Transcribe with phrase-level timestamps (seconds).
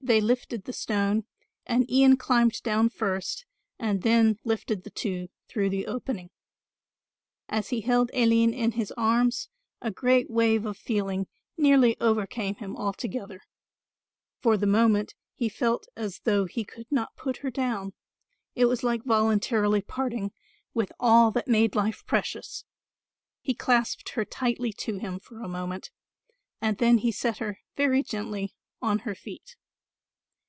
[0.00, 1.24] They lifted the stone
[1.66, 3.44] and Ian climbed down first
[3.78, 6.30] and then lifted the two through the opening.
[7.48, 9.50] As he held Aline in his arms
[9.82, 11.26] a great wave of feeling
[11.58, 13.42] nearly overcame him altogether.
[14.40, 17.92] For the moment he felt as though he could not put her down;
[18.54, 20.32] it was like voluntarily parting
[20.72, 22.64] with all that made life precious.
[23.42, 25.90] He clasped her tightly to him for a moment
[26.62, 29.56] and then he set her very gently on her feet.